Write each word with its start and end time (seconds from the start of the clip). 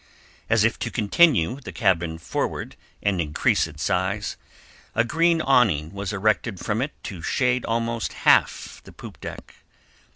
As 0.49 0.63
if 0.63 0.79
to 0.79 0.89
continue 0.89 1.59
the 1.59 1.71
cabin 1.71 2.17
forward 2.17 2.75
and 3.03 3.21
increase 3.21 3.67
its 3.67 3.83
size, 3.83 4.35
a 4.95 5.03
green 5.03 5.41
awning 5.43 5.91
was 5.93 6.11
erected 6.11 6.59
from 6.59 6.81
it 6.81 6.93
to 7.03 7.21
shade 7.21 7.65
almost 7.65 8.13
half 8.25 8.81
the 8.83 8.93
poop 8.93 9.21
deck. 9.21 9.57